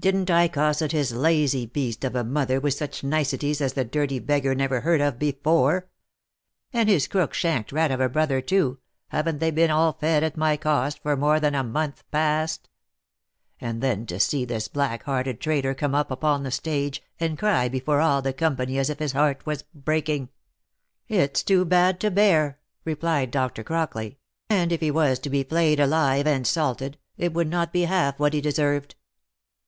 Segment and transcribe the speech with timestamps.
[0.00, 4.18] Didn't I cosset his lazy beast of a mother with such niceties as the dirty
[4.18, 5.88] beggar never heard of before?
[6.72, 8.78] And his crook shanked rat of a brother, too,
[9.08, 12.70] haven't they been all fed at my cost for more than a month past?
[13.60, 14.84] And then to see this OF MICHAEL ARMSTRONG.
[14.86, 18.88] Ill black hearted traitor come upon the stage, and cry before all the company as
[18.88, 20.30] if his heart was breaking
[21.08, 23.62] ?""It's too bad to bear," replied Dr.
[23.62, 24.16] Crockley,"
[24.48, 28.18] and if he was to be flayed alive and salted, it would not be half
[28.18, 28.94] what he deserved."